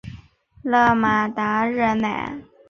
[0.63, 2.41] 勒马达热奈。